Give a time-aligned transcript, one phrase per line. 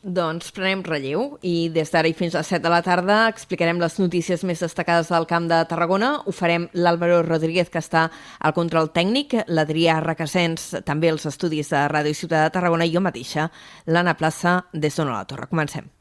[0.00, 3.82] Doncs prenem relleu i des d'ara i fins a les 7 de la tarda explicarem
[3.82, 6.14] les notícies més destacades del Camp de Tarragona.
[6.24, 8.06] Ho farem l'Àlvaro Rodríguez, que està
[8.40, 13.04] al control tècnic, l'Adrià Requesens, també els estudis de Ràdio Ciutat de Tarragona i jo
[13.04, 13.50] mateixa,
[13.92, 15.52] l'Anna Plaça, des d'Ona la Torre.
[15.52, 15.99] Comencem.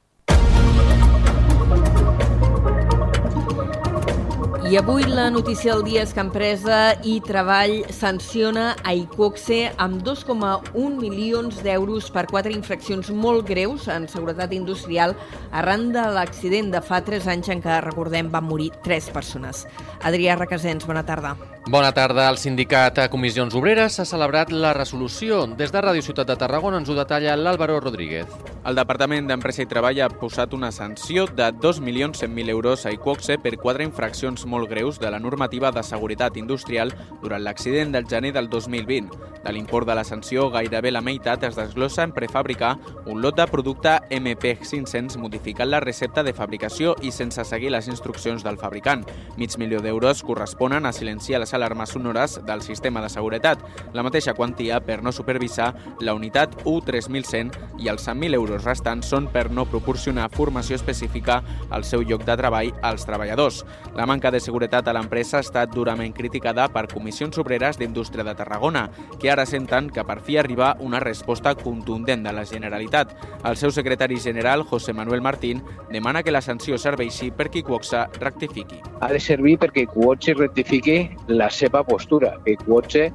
[4.69, 10.03] I avui la notícia del dia és que Empresa i Treball sanciona a Icoxe amb
[10.05, 15.15] 2,1 milions d'euros per quatre infraccions molt greus en seguretat industrial
[15.49, 19.65] arran de l'accident de fa 3 anys en què, recordem, van morir 3 persones.
[20.05, 21.33] Adrià Requesens, bona tarda.
[21.69, 22.23] Bona tarda.
[22.31, 25.43] El sindicat a Comissions Obreres ha celebrat la resolució.
[25.53, 28.31] Des de Ràdio Ciutat de Tarragona ens ho detalla l'Àlvaro Rodríguez.
[28.65, 33.59] El Departament d'Empresa i Treball ha posat una sanció de 2.100.000 euros a Iquoxe per
[33.61, 38.49] quatre infraccions molt greus de la normativa de seguretat industrial durant l'accident del gener del
[38.49, 39.29] 2020.
[39.43, 42.73] De l'import de la sanció, gairebé la meitat es desglossa en prefabricar
[43.05, 48.43] un lot de producte MP500 modificant la recepta de fabricació i sense seguir les instruccions
[48.43, 49.05] del fabricant.
[49.37, 53.61] Mig milió d'euros corresponen a silenciar les alarmes sonores del sistema de seguretat,
[53.93, 59.27] la mateixa quantia per no supervisar la unitat U3100 i els 100.000 euros restants són
[59.29, 63.63] per no proporcionar formació específica al seu lloc de treball als treballadors.
[63.95, 68.35] La manca de seguretat a l'empresa ha estat durament criticada per comissions obreres d'indústria de
[68.35, 68.87] Tarragona,
[69.19, 73.15] que ara senten que per fi arriba una resposta contundent de la Generalitat.
[73.43, 78.79] El seu secretari general, José Manuel Martín, demana que la sanció serveixi perquè Quoxa rectifiqui.
[79.01, 83.09] Ha de servir perquè Quoxa rectifiqui la seva postura, que Quoxe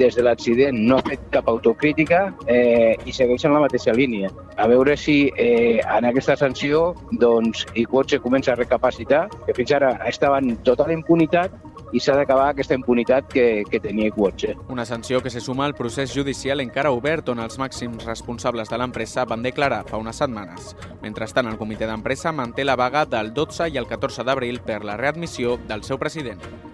[0.00, 4.30] des de l'accident no ha fet cap autocrítica eh, i segueix en la mateixa línia.
[4.56, 9.92] A veure si eh, en aquesta sanció doncs, Iquotxe comença a recapacitar, que fins ara
[10.08, 11.52] estava en total impunitat
[11.92, 14.54] i s'ha d'acabar aquesta impunitat que, que tenia Iquotxe.
[14.72, 18.78] Una sanció que se suma al procés judicial encara obert on els màxims responsables de
[18.80, 20.74] l'empresa van declarar fa unes setmanes.
[21.02, 24.96] Mentrestant, el comitè d'empresa manté la vaga del 12 i el 14 d'abril per la
[24.96, 26.69] readmissió del seu president.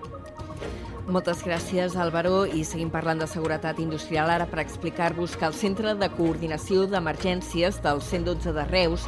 [1.07, 2.41] Moltes gràcies, Álvaro.
[2.51, 7.79] I seguim parlant de seguretat industrial ara per explicar-vos que el Centre de Coordinació d'Emergències
[7.85, 9.05] del 112 de Reus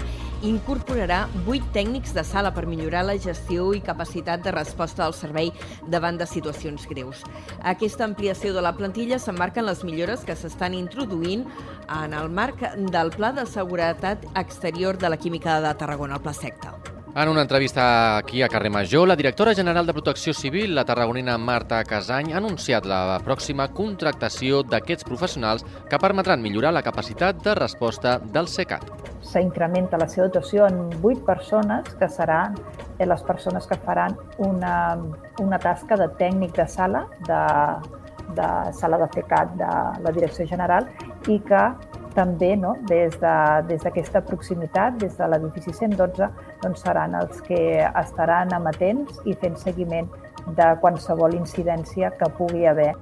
[0.47, 5.51] incorporarà 8 tècnics de sala per millorar la gestió i capacitat de resposta al servei
[5.91, 7.25] davant de situacions greus.
[7.67, 11.49] Aquesta ampliació de la plantilla s'emmarca en les millores que s'estan introduint
[11.91, 16.33] en el marc del Pla de Seguretat Exterior de la Química de Tarragona, el Pla
[16.33, 16.78] Secta.
[17.19, 21.37] En una entrevista aquí a Carrer Major, la directora general de Protecció Civil, la tarragonina
[21.37, 27.57] Marta Casany, ha anunciat la pròxima contractació d'aquests professionals que permetran millorar la capacitat de
[27.59, 28.87] resposta del SECAT.
[29.33, 32.55] S'incrementa la seva dotació en 8 persones, que seran
[33.03, 34.77] les persones que faran una,
[35.43, 37.43] una tasca de tècnic de sala, de,
[38.39, 39.75] de sala de FECAT de
[40.07, 40.87] la Direcció General,
[41.27, 41.67] i que
[42.19, 46.31] també no, des d'aquesta de, des proximitat, des de l'edifici 112,
[46.65, 47.61] doncs seran els que
[48.03, 50.11] estaran amatents i fent seguiment
[50.59, 52.93] de qualsevol incidència que pugui haver.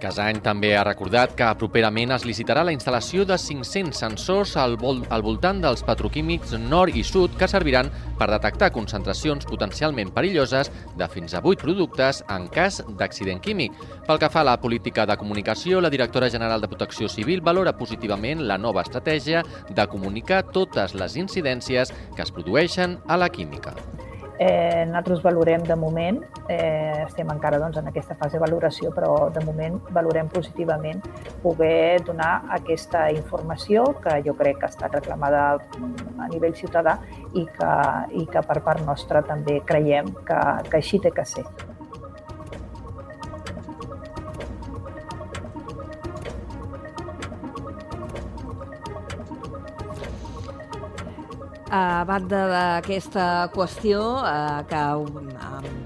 [0.00, 5.02] Casany també ha recordat que properament es licitarà la instal·lació de 500 sensors al, vol
[5.10, 11.08] al voltant dels petroquímics nord i sud que serviran per detectar concentracions potencialment perilloses de
[11.12, 13.76] fins a 8 productes en cas d'accident químic.
[14.06, 17.76] Pel que fa a la política de comunicació, la directora general de Protecció Civil valora
[17.76, 23.74] positivament la nova estratègia de comunicar totes les incidències que es produeixen a la química.
[24.38, 29.30] Eh, nosaltres valorem de moment, eh, estem encara doncs, en aquesta fase de valoració, però
[29.32, 31.00] de moment valorem positivament
[31.42, 36.98] poder donar aquesta informació que jo crec que estat reclamada a nivell ciutadà
[37.32, 37.72] i que,
[38.12, 41.46] i que per part nostra també creiem que, que així té que ser.
[51.66, 54.82] A banda d'aquesta qüestió eh, que,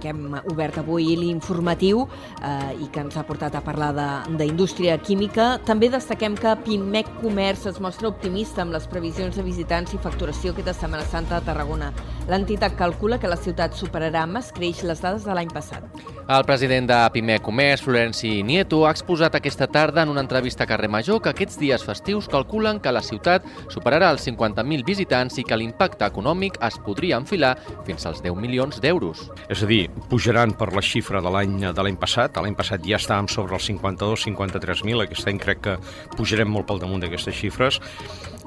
[0.02, 3.94] que hem obert avui l'informatiu eh, i que ens ha portat a parlar
[4.36, 9.94] d'indústria química, també destaquem que Pimec Comerç es mostra optimista amb les previsions de visitants
[9.96, 11.94] i facturació aquesta Setmana Santa a Tarragona.
[12.28, 15.88] L'entitat calcula que la ciutat superarà amb escreix les dades de l'any passat.
[16.30, 20.68] El president de Pimec Comerç, Florenci Nieto, ha exposat aquesta tarda en una entrevista a
[20.68, 25.44] Carrer Major que aquests dies festius calculen que la ciutat superarà els 50.000 visitants i
[25.48, 27.54] que l'impacte econòmic es podria enfilar
[27.86, 29.28] fins als 10 milions d'euros.
[29.48, 32.36] És a dir, pujaran per la xifra de l'any de l'any passat.
[32.36, 35.78] L'any passat ja estàvem sobre els 52-53.000, aquest any crec que
[36.16, 37.80] pujarem molt pel damunt d'aquestes xifres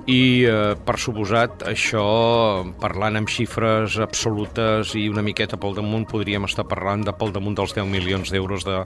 [0.04, 2.04] i, eh, per suposat, això,
[2.81, 7.56] parlant amb xifres absolutes i una miqueta pel damunt, podríem estar parlant de pel damunt
[7.56, 8.81] dels 10 milions d'euros de,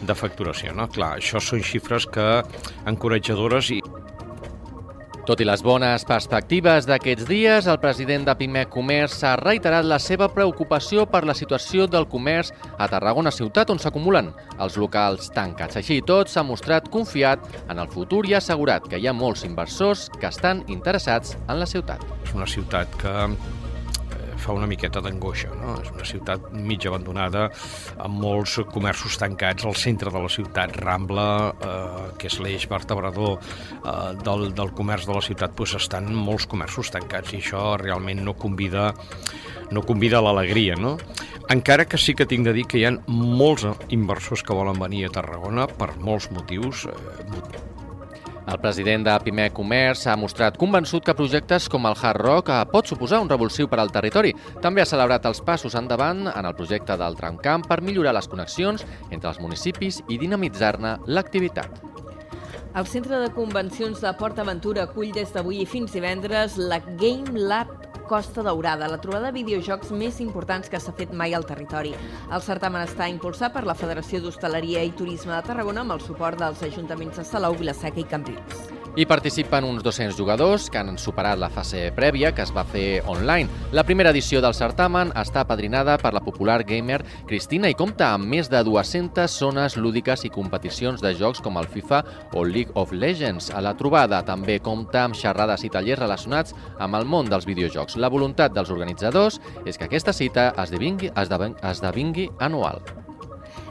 [0.00, 0.72] de facturació.
[0.72, 0.88] No?
[0.88, 2.42] Clar, això són xifres que
[2.88, 3.82] encoratjadores i
[5.24, 9.96] Tot i les bones perspectives d'aquests dies, el president de Pimec Comerç ha reiterat la
[9.96, 14.28] seva preocupació per la situació del comerç a Tarragona ciutat on s'acumulen
[14.60, 15.80] els locals tancats.
[15.80, 17.40] Així i tot, s'ha mostrat confiat
[17.72, 21.56] en el futur i ha assegurat que hi ha molts inversors que estan interessats en
[21.56, 22.04] la ciutat.
[22.20, 23.14] És una ciutat que
[24.44, 25.50] fa una miqueta d'angoixa.
[25.60, 25.76] No?
[25.82, 27.48] És una ciutat mig abandonada,
[28.04, 33.38] amb molts comerços tancats al centre de la ciutat, Rambla, eh, que és l'eix vertebrador
[33.38, 38.22] eh, del, del comerç de la ciutat, doncs estan molts comerços tancats i això realment
[38.24, 38.92] no convida
[39.72, 40.98] no convida l'alegria, no?
[41.50, 45.06] Encara que sí que tinc de dir que hi ha molts inversors que volen venir
[45.06, 47.73] a Tarragona per molts motius, eh,
[48.46, 52.60] el president de Pimec Comerç ha mostrat convençut que projectes com el Hard Rock eh,
[52.72, 54.34] pot suposar un revulsiu per al territori.
[54.64, 58.84] També ha celebrat els passos endavant en el projecte del tramcamp per millorar les connexions
[59.10, 61.93] entre els municipis i dinamitzar-ne l'activitat.
[62.74, 67.38] El Centre de Convencions de Port Aventura acull des d'avui i fins divendres la Game
[67.38, 67.70] Lab
[68.10, 71.94] Costa Daurada, la trobada de videojocs més importants que s'ha fet mai al territori.
[72.34, 76.42] El certamen està impulsat per la Federació d'Hostaleria i Turisme de Tarragona amb el suport
[76.42, 78.83] dels ajuntaments de Salou, Vilaseca i Cambrils.
[78.96, 83.02] Hi participen uns 200 jugadors que han superat la fase prèvia, que es va fer
[83.10, 83.50] online.
[83.74, 88.30] La primera edició del certamen està apadrinada per la popular gamer Cristina i compta amb
[88.30, 92.04] més de 200 zones lúdiques i competicions de jocs com el FIFA
[92.38, 93.50] o League of Legends.
[93.50, 97.98] A la trobada també compta amb xerrades i tallers relacionats amb el món dels videojocs.
[97.98, 102.78] La voluntat dels organitzadors és que aquesta cita esdevingui, esdevingui, esdevingui anual.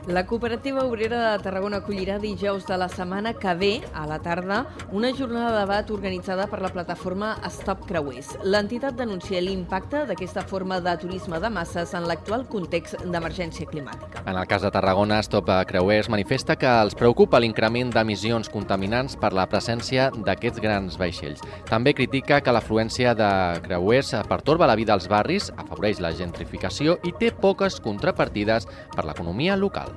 [0.08, 4.66] La Cooperativa Obrera de Tarragona acollirà dijous de la setmana que ve, a la tarda,
[4.92, 8.34] una jornada de debat organitzada per la plataforma Stop Creuers.
[8.44, 14.26] L'entitat denuncia l'impacte d'aquesta forma de turisme de masses en l'actual context d'emergència climàtica.
[14.28, 19.32] En el cas de Tarragona, Stop Creuers manifesta que els preocupa l'increment d'emissions contaminants per
[19.32, 21.40] la presència d'aquests grans vaixells.
[21.72, 23.32] També critica que l'afluència de
[23.64, 29.56] creuers pertorba la vida als barris, afavoreix la gentrificació i té poques contrapartides per l'economia
[29.56, 29.93] local.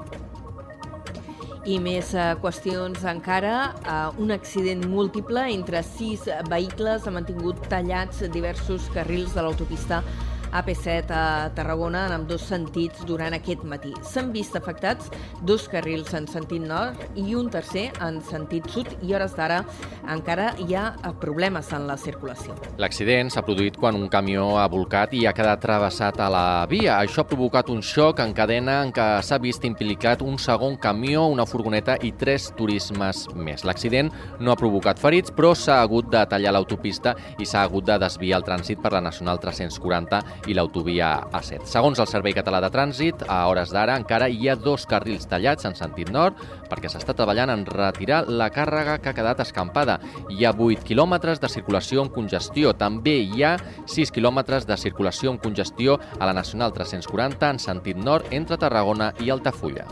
[1.66, 3.56] I més eh, qüestions encara.
[3.82, 10.02] Eh, un accident múltiple entre sis vehicles ha mantingut tallats diversos carrils de l'autopista
[10.56, 13.92] AP7 a Tarragona en dos sentits durant aquest matí.
[14.06, 15.10] S'han vist afectats
[15.44, 19.62] dos carrils en sentit nord i un tercer en sentit sud i hores d'ara
[20.12, 20.86] encara hi ha
[21.20, 22.56] problemes en la circulació.
[22.80, 26.96] L'accident s'ha produït quan un camió ha volcat i ha quedat travessat a la via.
[27.02, 31.26] Això ha provocat un xoc en cadena en què s'ha vist implicat un segon camió,
[31.32, 33.64] una furgoneta i tres turismes més.
[33.68, 37.98] L'accident no ha provocat ferits, però s'ha hagut de tallar l'autopista i s'ha hagut de
[38.00, 41.66] desviar el trànsit per la Nacional 340 i l'autovia A7.
[41.68, 45.66] Segons el Servei Català de Trànsit, a hores d'ara encara hi ha dos carrils tallats
[45.68, 46.38] en sentit nord
[46.70, 49.98] perquè s'està treballant en retirar la càrrega que ha quedat escampada.
[50.30, 52.74] Hi ha 8 quilòmetres de circulació amb congestió.
[52.76, 53.56] També hi ha
[53.86, 59.12] 6 quilòmetres de circulació amb congestió a la Nacional 340 en sentit nord entre Tarragona
[59.20, 59.86] i Altafulla.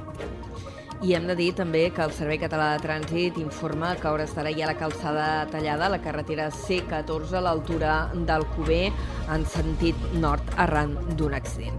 [1.04, 4.54] I hem de dir també que el Servei Català de Trànsit informa que ara estarà
[4.56, 8.86] ja la calçada tallada a la carretera C14 a l'altura del Cuber
[9.36, 11.76] en sentit nord arran d'un accident.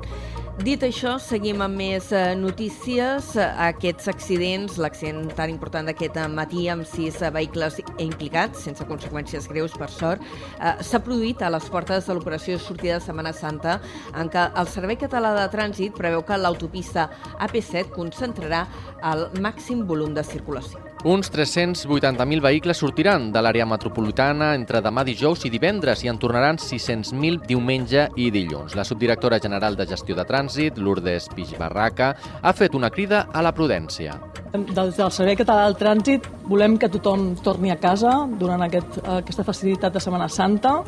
[0.56, 3.34] Dit això, seguim amb més eh, notícies.
[3.36, 9.92] Aquests accidents, l'accident tan important d'aquest matí amb sis vehicles implicats, sense conseqüències greus, per
[9.92, 10.24] sort,
[10.56, 13.82] eh, s'ha produït a les portes de l'operació sortida de Setmana Santa,
[14.16, 18.64] en què el Servei Català de Trànsit preveu que l'autopista AP7 concentrarà
[19.12, 20.95] el màxim volum de circulació.
[21.06, 26.58] Uns 380.000 vehicles sortiran de l'àrea metropolitana entre demà dijous i divendres i en tornaran
[26.58, 28.74] 600.000 diumenge i dilluns.
[28.74, 32.08] La subdirectora general de gestió de trànsit, Lourdes Pixbarraca,
[32.42, 34.16] ha fet una crida a la prudència.
[34.56, 39.46] Des del Servei Català del Trànsit volem que tothom torni a casa durant aquest, aquesta
[39.46, 40.80] facilitat de Setmana Santa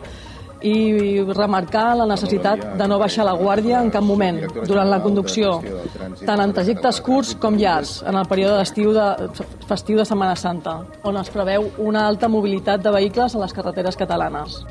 [0.65, 5.57] i remarcar la necessitat de no baixar la guàrdia en cap moment durant la conducció,
[6.23, 9.07] tant en trajectes curts com llargs, en el període d'estiu de,
[9.69, 13.99] festiu de Setmana Santa, on es preveu una alta mobilitat de vehicles a les carreteres
[13.99, 14.63] catalanes.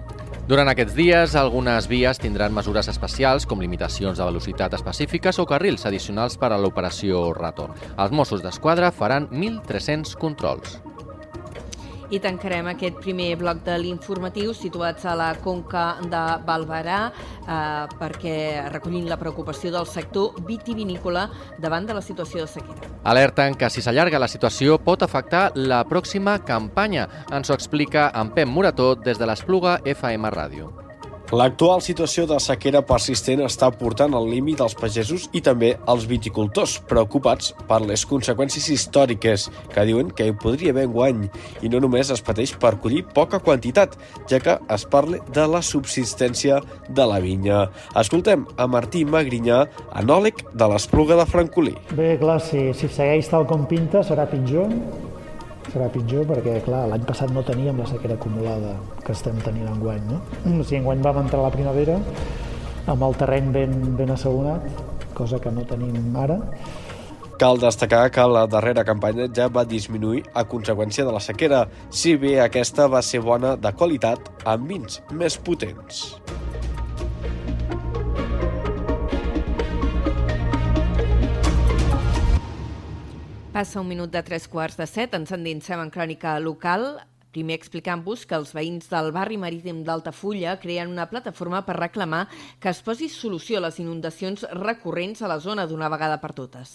[0.46, 5.88] Durant aquests dies, algunes vies tindran mesures especials com limitacions de velocitat específiques o carrils
[5.90, 7.74] addicionals per a l'operació Retorn.
[7.98, 10.78] Els Mossos d'Esquadra faran 1.300 controls.
[12.10, 18.36] I tancarem aquest primer bloc de l'informatiu situats a la Conca de Balbarà eh, perquè
[18.70, 21.26] recollint la preocupació del sector vitivinícola
[21.58, 22.94] davant de la situació de sequera.
[23.04, 27.08] Alerten que si s'allarga la situació pot afectar la pròxima campanya.
[27.34, 30.85] Ens ho explica en Pep Morató des de l'Espluga FM Ràdio.
[31.34, 36.76] L'actual situació de sequera persistent està portant al límit als pagesos i també als viticultors,
[36.86, 41.24] preocupats per les conseqüències històriques que diuen que hi podria haver enguany
[41.66, 43.96] i no només es pateix per collir poca quantitat,
[44.30, 47.64] ja que es parla de la subsistència de la vinya.
[47.98, 49.64] Escoltem a Martí Magrinyà,
[49.98, 51.74] anòleg de l'Espluga de Francolí.
[51.98, 54.70] Bé, clar, si, si segueix tal com pinta serà pitjor,
[55.72, 60.02] serà pitjor perquè, clar, l'any passat no teníem la sequera acumulada que estem tenint enguany,
[60.08, 60.20] no?
[60.44, 62.00] O sigui, enguany vam entrar a la primavera
[62.86, 64.66] amb el terreny ben, ben assegurat,
[65.14, 66.38] cosa que no tenim ara.
[67.36, 72.16] Cal destacar que la darrera campanya ja va disminuir a conseqüència de la sequera, si
[72.16, 76.06] bé aquesta va ser bona de qualitat amb vins més potents.
[83.56, 86.82] Passa un minut de tres quarts de set, ens endinsem en crònica local.
[87.32, 92.26] Primer explicant-vos que els veïns del barri marítim d'Altafulla creen una plataforma per reclamar
[92.60, 96.74] que es posi solució a les inundacions recurrents a la zona d'una vegada per totes.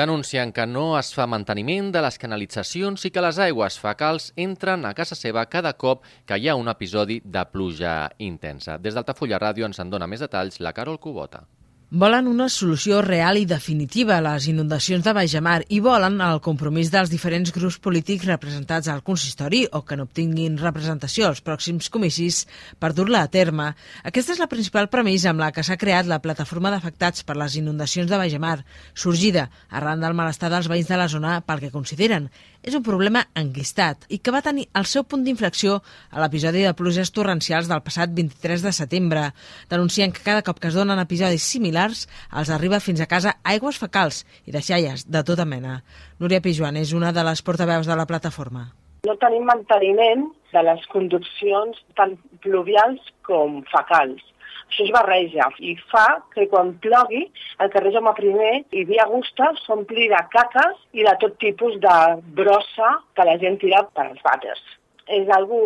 [0.00, 4.88] Denuncien que no es fa manteniment de les canalitzacions i que les aigües fecals entren
[4.88, 8.78] a casa seva cada cop que hi ha un episodi de pluja intensa.
[8.80, 11.44] Des d'Altafulla Ràdio ens en dona més detalls la Carol Cubota.
[11.90, 16.88] Volen una solució real i definitiva a les inundacions de Baixamar i volen el compromís
[16.90, 22.46] dels diferents grups polítics representats al consistori o que no obtinguin representació als pròxims comicis
[22.80, 23.68] per dur-la a terme.
[24.02, 27.60] Aquesta és la principal premissa amb la que s'ha creat la plataforma d'afectats per les
[27.60, 28.64] inundacions de Baixamar,
[28.94, 32.30] sorgida arran del malestar dels veïns de la zona pel que consideren
[32.64, 35.76] és un problema enquistat i que va tenir el seu punt d'inflexió
[36.10, 39.24] a l'episodi de pluges torrencials del passat 23 de setembre.
[39.70, 43.78] Denuncien que cada cop que es donen episodis similars els arriba fins a casa aigües
[43.80, 45.82] fecals i deixalles de tota mena.
[46.18, 48.70] Núria Pijuan és una de les portaveus de la plataforma.
[49.04, 54.22] No tenim manteniment de les conduccions tant pluvials com fecals
[54.68, 57.24] això es barreja i fa que quan plogui
[57.62, 61.96] el carrer Jaume I i Via Augusta s'ompli de caques i de tot tipus de
[62.38, 64.62] brossa que la gent tira per als vàters.
[65.06, 65.60] És algú...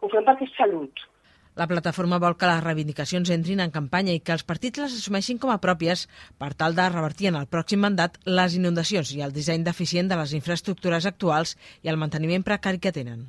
[0.00, 1.08] Ho fem perquè és salut.
[1.58, 5.40] La plataforma vol que les reivindicacions entrin en campanya i que els partits les assumeixin
[5.42, 6.04] com a pròpies
[6.38, 10.20] per tal de revertir en el pròxim mandat les inundacions i el disseny deficient de
[10.20, 13.26] les infraestructures actuals i el manteniment precari que tenen.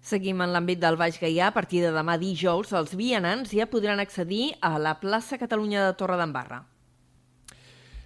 [0.00, 1.50] Seguim en l'àmbit del Baix Gaià.
[1.50, 5.96] A partir de demà dijous, els vianants ja podran accedir a la plaça Catalunya de
[6.00, 6.64] Torre d'Embarra.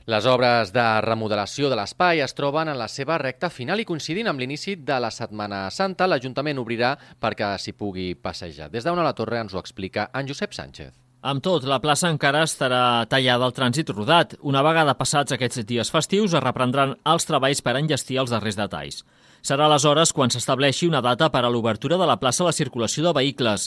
[0.04, 4.28] Les obres de remodelació de l'espai es troben en la seva recta final i coincidint
[4.28, 6.90] amb l'inici de la Setmana Santa, l'Ajuntament obrirà
[7.22, 8.68] perquè s'hi pugui passejar.
[8.68, 10.92] Des d'on a la torre ens ho explica en Josep Sánchez.
[11.24, 14.34] Amb tot, la plaça encara estarà tallada al trànsit rodat.
[14.44, 19.06] Una vegada passats aquests dies festius, es reprendran els treballs per enllestir els darrers detalls.
[19.44, 23.02] Serà aleshores quan s'estableixi una data per a l'obertura de la plaça a la circulació
[23.04, 23.66] de vehicles.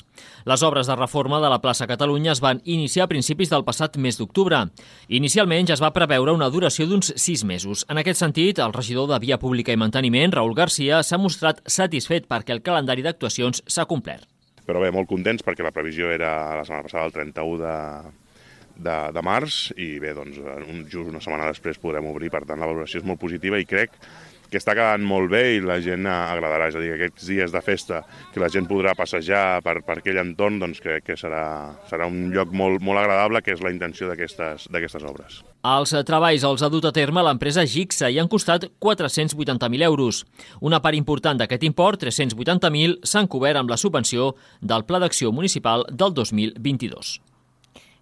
[0.50, 4.00] Les obres de reforma de la plaça Catalunya es van iniciar a principis del passat
[4.02, 4.64] mes d'octubre.
[5.20, 7.86] Inicialment ja es va preveure una duració d'uns sis mesos.
[7.94, 12.26] En aquest sentit, el regidor de Via Pública i Manteniment, Raül Garcia, s'ha mostrat satisfet
[12.26, 14.26] perquè el calendari d'actuacions s'ha complert.
[14.66, 17.76] Però bé, molt contents perquè la previsió era la setmana passada el 31 de,
[18.82, 20.42] de, de març i bé, doncs,
[20.90, 23.94] just una setmana després podrem obrir, per tant la valoració és molt positiva i crec
[24.52, 26.70] que està quedant molt bé i la gent agradarà.
[26.72, 28.02] És a dir, aquests dies de festa
[28.34, 31.44] que la gent podrà passejar per, per aquell entorn, doncs crec que serà,
[31.90, 35.42] serà un lloc molt, molt agradable, que és la intenció d'aquestes obres.
[35.68, 40.24] Els treballs els ha dut a terme l'empresa Gixa i han costat 480.000 euros.
[40.62, 45.84] Una part important d'aquest import, 380.000, s'han cobert amb la subvenció del Pla d'Acció Municipal
[45.92, 47.18] del 2022.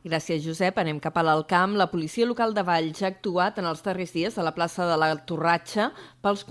[0.06, 0.78] Gràcies, Josep.
[0.78, 1.74] Anem cap a l'Alcamp.
[1.80, 4.98] La policia local de Valls ha actuat en els darrers dies a la plaça de
[5.02, 5.88] la Torratxa
[6.22, 6.46] pels,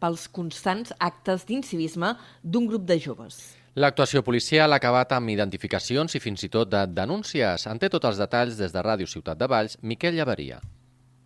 [0.00, 3.42] pels constants actes d'incivisme d'un grup de joves.
[3.76, 7.68] L'actuació policial ha acabat amb identificacions i fins i tot de denúncies.
[7.68, 10.56] En té tots els detalls des de Ràdio Ciutat de Valls, Miquel Llavaria.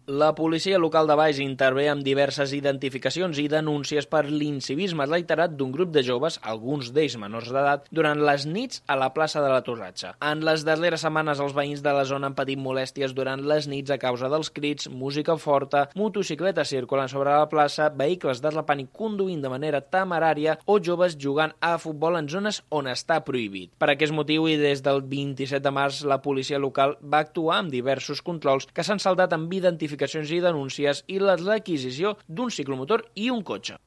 [0.07, 5.71] La policia local de Baix intervé amb diverses identificacions i denúncies per l'incivisme reiterat d'un
[5.71, 9.61] grup de joves, alguns d'ells menors d'edat, durant les nits a la plaça de la
[9.63, 10.17] Torratxa.
[10.19, 13.95] En les darreres setmanes els veïns de la zona han patit molèsties durant les nits
[13.95, 19.47] a causa dels crits, música forta, motocicletes circulant sobre la plaça, vehicles d'atrapant i conduint
[19.47, 23.71] de manera temerària o joves jugant a futbol en zones on està prohibit.
[23.79, 27.71] Per aquest motiu i des del 27 de març la policia local va actuar amb
[27.71, 33.05] diversos controls que s'han saldat amb identificacions identificacions i denúncies i la requisició d'un ciclomotor
[33.15, 33.79] i un cotxe.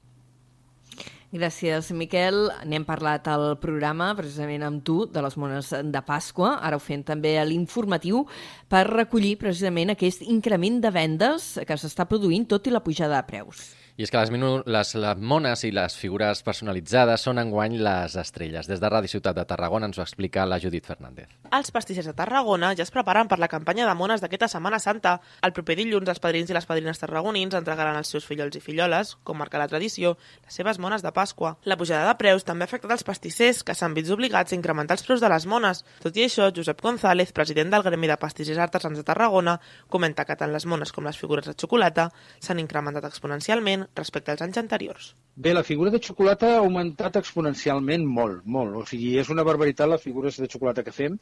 [1.36, 2.50] Gràcies, Miquel.
[2.64, 6.60] N'hem parlat al programa, precisament amb tu, de les mones de Pasqua.
[6.64, 8.24] Ara ho fem també a l'informatiu
[8.70, 13.28] per recollir precisament aquest increment de vendes que s'està produint tot i la pujada de
[13.28, 13.74] preus.
[13.96, 14.32] I és que les,
[14.68, 18.68] les, les mones i les figures personalitzades són enguany les estrelles.
[18.68, 21.30] Des de Ràdio Ciutat de Tarragona ens ho explica la Judit Fernández.
[21.56, 25.14] Els pastissers de Tarragona ja es preparen per la campanya de mones d'aquesta Setmana Santa.
[25.40, 29.14] El proper dilluns els padrins i les padrines tarragonins entregaran als seus fillols i filloles,
[29.24, 31.54] com marca la tradició, les seves mones de Pasqua.
[31.64, 35.00] La pujada de preus també ha afectat els pastissers, que s'han vist obligats a incrementar
[35.00, 35.86] els preus de les mones.
[36.04, 39.56] Tot i això, Josep González, president del Gremi de Pastissers Artesans de Tarragona,
[39.88, 42.10] comenta que tant les mones com les figures de xocolata
[42.44, 45.14] s'han incrementat exponencialment respecte als anys anteriors.
[45.36, 48.78] Bé, la figura de xocolata ha augmentat exponencialment molt, molt.
[48.80, 51.18] O sigui, és una barbaritat les figures de xocolata que fem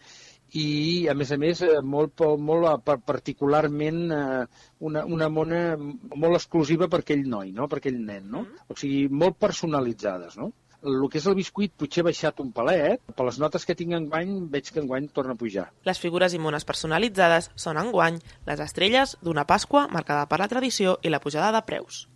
[0.53, 0.65] i,
[1.09, 4.43] a més a més, eh, molt, molt eh, particularment eh,
[4.85, 7.67] una, una mona molt exclusiva per aquell noi, no?
[7.71, 8.29] per aquell nen.
[8.29, 8.43] No?
[8.45, 8.67] Mm.
[8.69, 10.37] O sigui, molt personalitzades.
[10.37, 10.51] No?
[10.83, 13.95] el que és el biscuit potser ha baixat un palet, per les notes que tinc
[13.97, 15.69] enguany veig que enguany torna a pujar.
[15.87, 20.97] Les figures i mones personalitzades són enguany les estrelles d'una Pasqua marcada per la tradició
[21.01, 22.07] i la pujada de preus.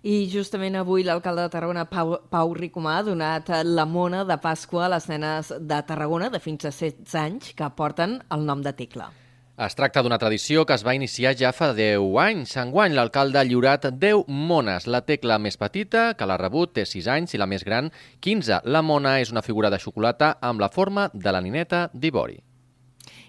[0.00, 4.86] I justament avui l'alcalde de Tarragona, Pau, Pau Ricomà, ha donat la mona de Pasqua
[4.86, 8.72] a les nenes de Tarragona de fins a 16 anys que porten el nom de
[8.72, 9.10] Tecla.
[9.60, 12.56] Es tracta d'una tradició que es va iniciar ja fa 10 anys.
[12.56, 14.88] Enguany l'alcalde ha lliurat 10 mones.
[14.88, 17.92] La tecla més petita, que l'ha rebut, té 6 anys i la més gran,
[18.24, 18.62] 15.
[18.64, 22.40] La mona és una figura de xocolata amb la forma de la nineta d'Ivori.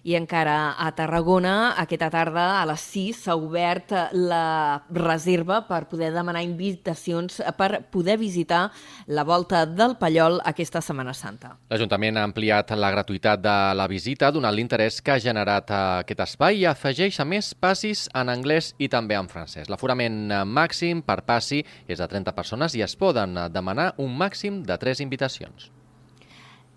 [0.02, 6.10] I encara a Tarragona, aquesta tarda a les 6 s'ha obert la reserva per poder
[6.16, 8.64] demanar invitacions per poder visitar
[9.06, 11.52] la volta del Pallol aquesta Setmana Santa.
[11.70, 16.64] L'Ajuntament ha ampliat la gratuïtat de la visita donant l'interès que ha generat aquest espai
[16.64, 19.70] i afegeix a més passis en anglès i també en francès.
[19.70, 24.82] L'aforament màxim per passi és de 30 persones i es poden demanar un màxim de
[24.82, 25.70] 3 invitacions.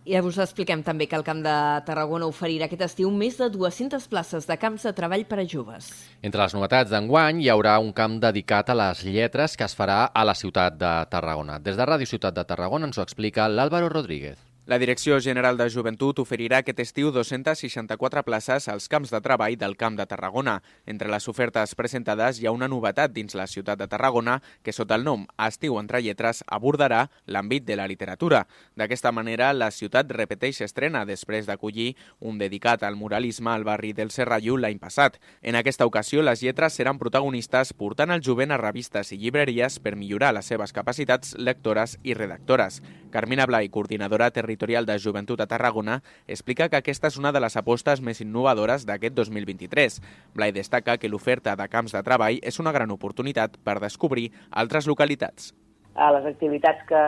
[0.04, 1.52] I us expliquem també que el Camp de
[1.86, 5.88] Tarragona oferirà aquest estiu més de 200 places de camps de treball per a joves.
[6.20, 10.02] Entre les novetats d'enguany hi haurà un camp dedicat a les lletres que es farà
[10.12, 11.56] a la ciutat de Tarragona.
[11.56, 14.36] Des de Ràdio Ciutat de Tarragona ens ho explica l'Àlvaro Rodríguez.
[14.66, 19.74] La Direcció General de Joventut oferirà aquest estiu 264 places als camps de treball del
[19.76, 20.54] Camp de Tarragona.
[20.88, 24.96] Entre les ofertes presentades hi ha una novetat dins la ciutat de Tarragona que sota
[24.96, 28.46] el nom Estiu entre lletres abordarà l'àmbit de la literatura.
[28.72, 31.90] D'aquesta manera, la ciutat repeteix estrena després d'acollir
[32.20, 35.20] un dedicat al muralisme al barri del Serrallo l'any passat.
[35.42, 39.92] En aquesta ocasió, les lletres seran protagonistes portant el jovent a revistes i llibreries per
[39.92, 42.80] millorar les seves capacitats lectores i redactores.
[43.12, 45.98] Carmina Blai, coordinadora territorial Territorial de Joventut a Tarragona,
[46.30, 49.96] explica que aquesta és una de les apostes més innovadores d'aquest 2023.
[50.38, 54.28] Blai destaca que l'oferta de camps de treball és una gran oportunitat per descobrir
[54.62, 55.50] altres localitats.
[55.98, 57.02] A les activitats que,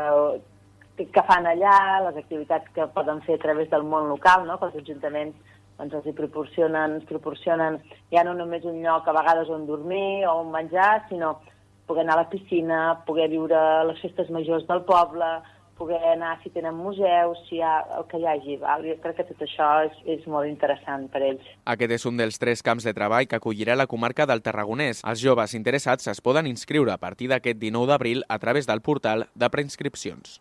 [1.07, 1.77] que fan allà,
[2.09, 4.59] les activitats que poden fer a través del món local, no?
[4.59, 7.79] que els ajuntaments doncs, els hi proporcionen, ens proporcionen
[8.11, 11.37] ja no només un lloc a vegades on dormir o on menjar, sinó
[11.87, 15.37] poder anar a la piscina, poder viure les festes majors del poble,
[15.77, 18.57] poder anar, si tenen museus, si hi ha el que hi hagi.
[18.62, 18.85] Val?
[18.87, 21.45] Jo crec que tot això és, és molt interessant per ells.
[21.77, 25.05] Aquest és un dels tres camps de treball que acollirà la comarca del Tarragonès.
[25.05, 29.29] Els joves interessats es poden inscriure a partir d'aquest 19 d'abril a través del portal
[29.35, 30.41] de preinscripcions.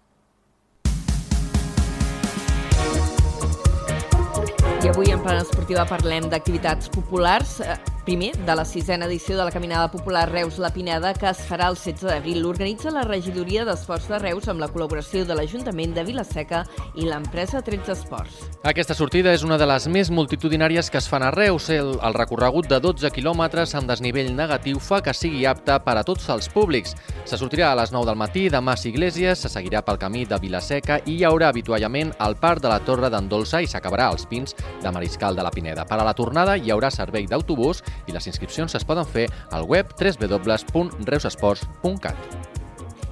[4.86, 7.58] I avui en Plana Esportiva parlem d'activitats populars.
[8.06, 11.74] Primer, de la sisena edició de la Caminada Popular Reus-La Pineda, que es farà el
[11.74, 12.38] 16 d'abril.
[12.44, 16.60] L'organitza la Regidoria d'Esports de Reus amb la col·laboració de l'Ajuntament de Vilaseca
[16.94, 18.44] i l'empresa 13 Esports.
[18.62, 21.72] Aquesta sortida és una de les més multitudinàries que es fan a Reus.
[21.74, 26.06] El, el recorregut de 12 quilòmetres amb desnivell negatiu fa que sigui apte per a
[26.06, 26.94] tots els públics.
[27.26, 30.38] Se sortirà a les 9 del matí de Mas Iglesias, se seguirà pel camí de
[30.46, 34.30] Vilaseca i hi haurà habituallament al parc de la Torre d'en Dolça i s'acabarà als
[34.30, 34.54] Pins
[34.86, 35.89] de Mariscal de la Pineda.
[35.89, 39.63] Per a la tornada hi haurà servei d'autobús i les inscripcions es poden fer al
[39.69, 42.15] web www.reusesports.cat.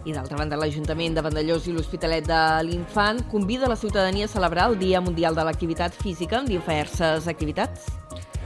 [0.03, 4.65] I d'altra banda, l'Ajuntament de Vandellós i l'Hospitalet de l'Infant convida la ciutadania a celebrar
[4.71, 7.87] el Dia Mundial de l'Activitat Física amb diverses activitats.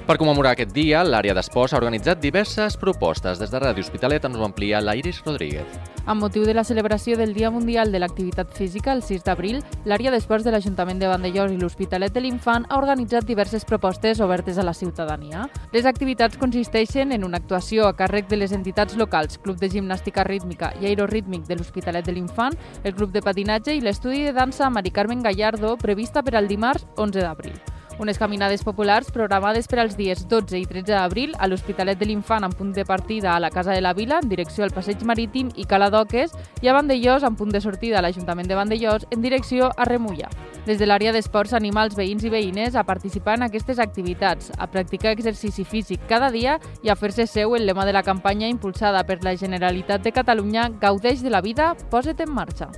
[0.08, 3.42] Per commemorar aquest dia, l'àrea d'esports ha organitzat diverses propostes.
[3.42, 5.68] Des de Ràdio Hospitalet ens ho amplia la Iris Rodríguez.
[6.08, 10.14] Amb motiu de la celebració del Dia Mundial de l'Activitat Física, el 6 d'abril, l'àrea
[10.16, 14.64] d'esports de l'Ajuntament de Vandellós i l'Hospitalet de l'Infant ha organitzat diverses propostes obertes a
[14.64, 15.50] la ciutadania.
[15.76, 20.24] Les activitats consisteixen en una actuació a càrrec de les entitats locals, Club de Gimnàstica
[20.24, 24.72] Rítmica i Aerorítmic de l'Hospitalet de l'Infant, el Club de Patinatge i l'estudi de dansa
[24.72, 27.60] Mari Carmen Gallardo, prevista per al dimarts 11 d'abril.
[28.00, 32.44] Unes caminades populars programades per als dies 12 i 13 d'abril a l'Hospitalet de l'Infant
[32.46, 35.50] en punt de partida a la Casa de la Vila en direcció al Passeig Marítim
[35.56, 39.24] i Cala d'Oques i a Vandellós en punt de sortida a l'Ajuntament de Vandellós en
[39.26, 40.30] direcció a Remulla.
[40.68, 45.16] Des de l'àrea d'esports animals veïns i veïnes a participar en aquestes activitats, a practicar
[45.16, 49.24] exercici físic cada dia i a fer-se seu el lema de la campanya impulsada per
[49.24, 52.70] la Generalitat de Catalunya Gaudeix de la vida, posa't en marxa.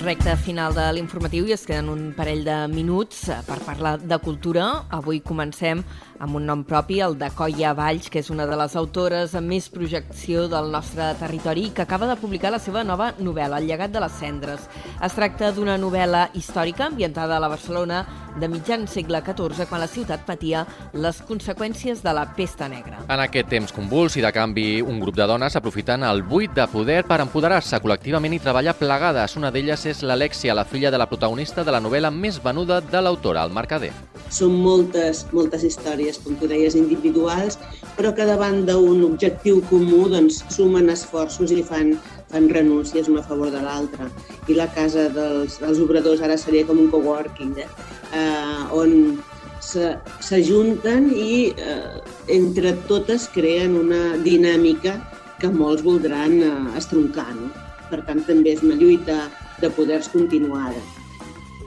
[0.00, 4.86] Recta final de l'informatiu i es queden un parell de minuts per parlar de cultura.
[4.96, 5.82] Avui comencem
[6.20, 9.52] amb un nom propi, el de Coia Valls, que és una de les autores amb
[9.52, 13.68] més projecció del nostre territori i que acaba de publicar la seva nova novel·la, El
[13.68, 14.68] llegat de les cendres.
[15.04, 18.04] Es tracta d'una novel·la històrica ambientada a la Barcelona
[18.38, 23.00] de mitjan segle XIV, quan la ciutat patia les conseqüències de la pesta negra.
[23.08, 26.66] En aquest temps convuls i de canvi, un grup de dones aprofitant el buit de
[26.70, 29.36] poder per empoderar-se col·lectivament i treballar plegades.
[29.40, 33.02] Una d'elles és l'Alexia, la filla de la protagonista de la novel·la més venuda de
[33.02, 33.92] l'autora, el Mercader.
[34.30, 37.58] Són moltes, moltes històries, com tu deies, individuals,
[37.96, 41.96] però que davant d'un objectiu comú doncs, sumen esforços i fan,
[42.30, 44.08] fan renúncies una a favor de l'altra.
[44.48, 47.68] I la casa dels, dels obradors ara seria com un coworking, eh?
[48.14, 49.18] eh on
[49.60, 52.00] s'ajunten i eh,
[52.32, 54.96] entre totes creen una dinàmica
[55.40, 57.28] que molts voldran eh, estroncar.
[57.36, 57.50] No?
[57.90, 59.26] Per tant, també és una lluita
[59.60, 60.80] de poders continuada.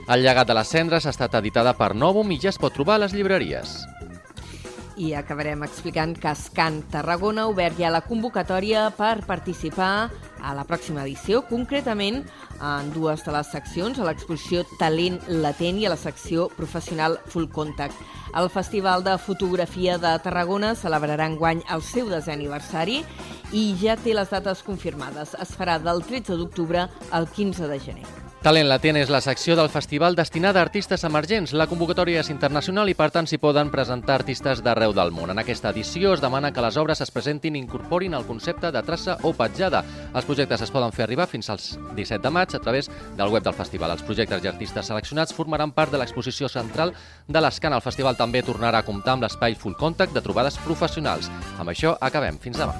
[0.04, 2.98] El llegat de les cendres ha estat editada per Novum i ja es pot trobar
[2.98, 3.78] a les llibreries.
[5.00, 10.10] I acabarem explicant que Escan Tarragona ha obert ja la convocatòria per participar
[10.44, 12.22] a la pròxima edició, concretament
[12.60, 17.48] en dues de les seccions, a l'exposició Talent Latent i a la secció professional Full
[17.54, 17.96] Contact.
[18.34, 23.00] El Festival de Fotografia de Tarragona celebrarà enguany el seu desè aniversari
[23.54, 25.36] i ja té les dates confirmades.
[25.38, 28.23] Es farà del 13 d'octubre al 15 de gener.
[28.44, 31.54] Talent Latent és la secció del festival destinada a artistes emergents.
[31.56, 35.32] La convocatòria és internacional i, per tant, s'hi poden presentar artistes d'arreu del món.
[35.32, 38.82] En aquesta edició es demana que les obres es presentin i incorporin el concepte de
[38.84, 39.80] traça o petjada.
[40.12, 43.48] Els projectes es poden fer arribar fins als 17 de maig a través del web
[43.48, 43.96] del festival.
[43.96, 46.92] Els projectes i artistes seleccionats formaran part de l'exposició central
[47.26, 47.72] de l'Escan.
[47.72, 51.32] El festival també tornarà a comptar amb l'espai Full Contact de trobades professionals.
[51.56, 52.36] Amb això acabem.
[52.44, 52.76] Fins demà.